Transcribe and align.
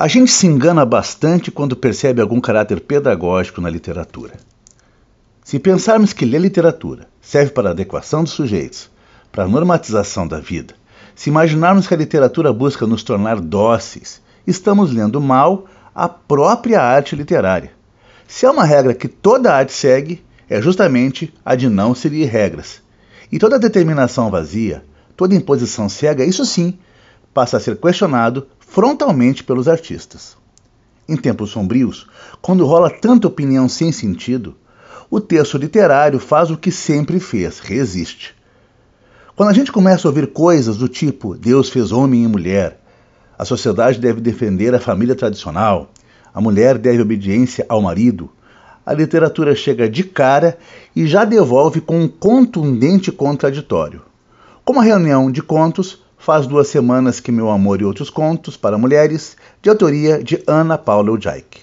A 0.00 0.06
gente 0.06 0.30
se 0.30 0.46
engana 0.46 0.84
bastante 0.84 1.50
quando 1.50 1.74
percebe 1.74 2.22
algum 2.22 2.40
caráter 2.40 2.78
pedagógico 2.78 3.60
na 3.60 3.68
literatura. 3.68 4.34
Se 5.42 5.58
pensarmos 5.58 6.12
que 6.12 6.24
ler 6.24 6.40
literatura 6.40 7.08
serve 7.20 7.50
para 7.50 7.70
a 7.70 7.72
adequação 7.72 8.22
dos 8.22 8.32
sujeitos, 8.32 8.88
para 9.32 9.42
a 9.42 9.48
normatização 9.48 10.28
da 10.28 10.38
vida, 10.38 10.72
se 11.16 11.30
imaginarmos 11.30 11.88
que 11.88 11.94
a 11.94 11.96
literatura 11.96 12.52
busca 12.52 12.86
nos 12.86 13.02
tornar 13.02 13.40
dóceis, 13.40 14.22
estamos 14.46 14.92
lendo 14.92 15.20
mal 15.20 15.66
a 15.92 16.08
própria 16.08 16.80
arte 16.80 17.16
literária. 17.16 17.72
Se 18.28 18.46
há 18.46 18.52
uma 18.52 18.64
regra 18.64 18.94
que 18.94 19.08
toda 19.08 19.52
arte 19.52 19.72
segue, 19.72 20.24
é 20.48 20.62
justamente 20.62 21.34
a 21.44 21.56
de 21.56 21.68
não 21.68 21.92
seguir 21.92 22.26
regras. 22.26 22.80
E 23.32 23.38
toda 23.40 23.58
determinação 23.58 24.30
vazia, 24.30 24.84
toda 25.16 25.34
imposição 25.34 25.88
cega, 25.88 26.24
isso 26.24 26.46
sim, 26.46 26.78
passa 27.38 27.56
a 27.56 27.60
ser 27.60 27.76
questionado 27.76 28.48
frontalmente 28.58 29.44
pelos 29.44 29.68
artistas. 29.68 30.36
Em 31.08 31.16
tempos 31.16 31.50
sombrios, 31.50 32.08
quando 32.42 32.66
rola 32.66 32.90
tanta 32.90 33.28
opinião 33.28 33.68
sem 33.68 33.92
sentido, 33.92 34.56
o 35.08 35.20
texto 35.20 35.56
literário 35.56 36.18
faz 36.18 36.50
o 36.50 36.56
que 36.56 36.72
sempre 36.72 37.20
fez, 37.20 37.60
resiste. 37.60 38.34
Quando 39.36 39.50
a 39.50 39.52
gente 39.52 39.70
começa 39.70 40.08
a 40.08 40.10
ouvir 40.10 40.32
coisas 40.32 40.78
do 40.78 40.88
tipo 40.88 41.36
Deus 41.36 41.70
fez 41.70 41.92
homem 41.92 42.24
e 42.24 42.26
mulher, 42.26 42.80
a 43.38 43.44
sociedade 43.44 44.00
deve 44.00 44.20
defender 44.20 44.74
a 44.74 44.80
família 44.80 45.14
tradicional, 45.14 45.92
a 46.34 46.40
mulher 46.40 46.76
deve 46.76 47.00
obediência 47.02 47.64
ao 47.68 47.80
marido, 47.80 48.28
a 48.84 48.92
literatura 48.92 49.54
chega 49.54 49.88
de 49.88 50.02
cara 50.02 50.58
e 50.96 51.06
já 51.06 51.24
devolve 51.24 51.80
com 51.80 52.00
um 52.00 52.08
contundente 52.08 53.12
contraditório. 53.12 54.02
Como 54.64 54.80
a 54.80 54.82
reunião 54.82 55.30
de 55.30 55.40
contos 55.40 56.07
Faz 56.18 56.46
duas 56.46 56.68
semanas 56.68 57.20
que 57.20 57.32
Meu 57.32 57.48
Amor 57.48 57.80
e 57.80 57.84
Outros 57.84 58.10
Contos 58.10 58.56
para 58.56 58.76
Mulheres, 58.76 59.36
de 59.62 59.70
autoria 59.70 60.22
de 60.22 60.42
Ana 60.46 60.76
Paula 60.76 61.10
Eudjaik. 61.10 61.60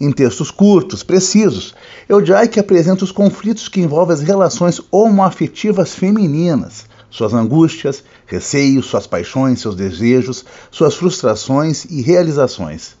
Em 0.00 0.12
textos 0.12 0.50
curtos, 0.50 1.02
precisos, 1.02 1.74
Eudjaik 2.08 2.60
apresenta 2.60 3.02
os 3.02 3.10
conflitos 3.10 3.66
que 3.66 3.80
envolvem 3.80 4.14
as 4.14 4.20
relações 4.20 4.80
homoafetivas 4.92 5.94
femininas, 5.94 6.86
suas 7.10 7.34
angústias, 7.34 8.04
receios, 8.26 8.86
suas 8.86 9.06
paixões, 9.06 9.60
seus 9.60 9.74
desejos, 9.74 10.44
suas 10.70 10.94
frustrações 10.94 11.84
e 11.86 12.02
realizações. 12.02 12.96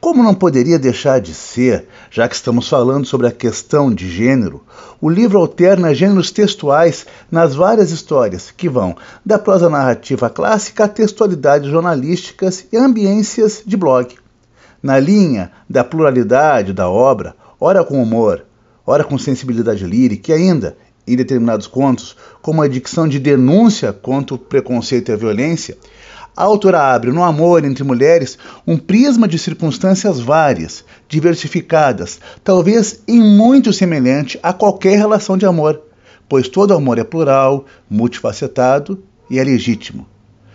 Como 0.00 0.22
não 0.22 0.34
poderia 0.34 0.78
deixar 0.78 1.20
de 1.20 1.34
ser, 1.34 1.86
já 2.10 2.26
que 2.26 2.34
estamos 2.34 2.66
falando 2.66 3.04
sobre 3.04 3.26
a 3.26 3.30
questão 3.30 3.92
de 3.92 4.08
gênero, 4.10 4.64
o 4.98 5.10
livro 5.10 5.38
alterna 5.38 5.94
gêneros 5.94 6.30
textuais 6.30 7.04
nas 7.30 7.54
várias 7.54 7.90
histórias, 7.90 8.50
que 8.50 8.66
vão 8.66 8.96
da 9.24 9.38
prosa 9.38 9.68
narrativa 9.68 10.30
clássica 10.30 10.84
a 10.84 10.88
textualidades 10.88 11.70
jornalísticas 11.70 12.66
e 12.72 12.78
ambiências 12.78 13.62
de 13.64 13.76
blog. 13.76 14.16
Na 14.82 14.98
linha 14.98 15.52
da 15.68 15.84
pluralidade 15.84 16.72
da 16.72 16.88
obra, 16.88 17.36
ora 17.60 17.84
com 17.84 18.02
humor, 18.02 18.46
ora 18.86 19.04
com 19.04 19.18
sensibilidade 19.18 19.84
lírica 19.84 20.32
e 20.32 20.34
ainda, 20.34 20.78
em 21.06 21.14
determinados 21.14 21.66
contos, 21.66 22.16
com 22.40 22.52
uma 22.52 22.70
dicção 22.70 23.06
de 23.06 23.18
denúncia 23.18 23.92
contra 23.92 24.34
o 24.34 24.38
preconceito 24.38 25.10
e 25.10 25.12
a 25.12 25.16
violência, 25.16 25.76
a 26.36 26.42
autora 26.44 26.80
abre 26.94 27.10
no 27.10 27.22
amor 27.22 27.64
entre 27.64 27.84
mulheres 27.84 28.38
um 28.66 28.76
prisma 28.76 29.26
de 29.26 29.38
circunstâncias 29.38 30.20
várias, 30.20 30.84
diversificadas, 31.08 32.20
talvez 32.42 33.02
em 33.06 33.20
muito 33.20 33.72
semelhante 33.72 34.38
a 34.42 34.52
qualquer 34.52 34.96
relação 34.96 35.36
de 35.36 35.46
amor, 35.46 35.82
pois 36.28 36.48
todo 36.48 36.74
amor 36.74 36.98
é 36.98 37.04
plural, 37.04 37.66
multifacetado 37.88 39.02
e 39.28 39.38
é 39.38 39.44
legítimo. 39.44 40.06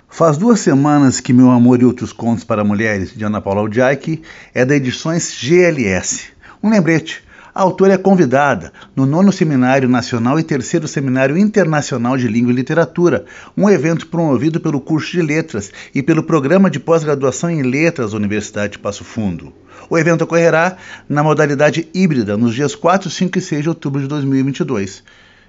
Faz 0.08 0.38
duas 0.38 0.62
semanas 0.62 1.20
que 1.20 1.34
Meu 1.34 1.52
Amor 1.52 1.82
e 1.82 1.86
Outros 1.86 2.14
Contos 2.14 2.46
para 2.46 2.64
Mulheres, 2.64 3.14
de 3.14 3.26
Ana 3.26 3.42
Paula 3.42 3.60
Aldiaki, 3.60 4.22
é 4.54 4.64
da 4.64 4.76
Edições 4.76 5.36
GLS. 5.38 6.28
Um 6.64 6.70
lembrete, 6.70 7.25
a 7.56 7.62
autora 7.62 7.94
é 7.94 7.98
convidada 7.98 8.74
no 8.94 9.06
nono 9.06 9.32
Seminário 9.32 9.88
Nacional 9.88 10.38
e 10.38 10.44
terceiro 10.44 10.90
Seminário 10.90 11.38
Internacional 11.38 12.18
de 12.18 12.28
Língua 12.28 12.52
e 12.52 12.56
Literatura, 12.56 13.24
um 13.56 13.70
evento 13.70 14.08
promovido 14.08 14.60
pelo 14.60 14.82
curso 14.82 15.14
de 15.14 15.22
Letras 15.22 15.72
e 15.94 16.04
pelo 16.04 16.22
Programa 16.22 16.70
de 16.70 16.82
Pós-Graduação 16.82 17.50
em 17.50 17.62
Letras 17.62 18.12
da 18.12 18.18
Universidade 18.18 18.74
de 18.74 18.80
Passo 18.80 19.06
Fundo. 19.06 19.54
O 19.90 19.98
evento 19.98 20.26
ocorrerá 20.26 20.76
na 21.08 21.24
modalidade 21.24 21.88
híbrida 21.94 22.36
nos 22.36 22.54
dias 22.54 22.76
4, 22.76 23.10
5 23.10 23.38
e 23.38 23.42
6 23.42 23.64
de 23.64 23.70
outubro 23.70 24.02
de 24.02 24.08
2022. 24.10 25.02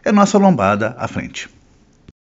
É 0.04 0.12
nossa 0.12 0.38
lombada 0.38 0.94
à 0.96 1.08
frente. 1.08 1.55